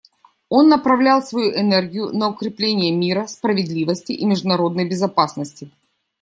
Он 0.49 0.67
направлял 0.67 1.21
свою 1.21 1.51
энергию 1.51 2.09
на 2.09 2.29
укрепление 2.29 2.91
мира, 2.91 3.27
справедливости 3.27 4.13
и 4.13 4.25
международной 4.25 4.89
безопасности. 4.89 5.69